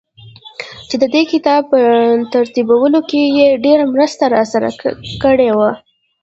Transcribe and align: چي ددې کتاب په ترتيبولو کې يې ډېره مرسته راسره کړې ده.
چي 0.87 0.95
ددې 1.03 1.21
کتاب 1.31 1.61
په 1.71 1.79
ترتيبولو 2.33 2.99
کې 3.09 3.21
يې 3.37 3.47
ډېره 3.65 3.85
مرسته 3.93 4.23
راسره 4.35 4.69
کړې 5.23 5.49
ده. 5.59 5.71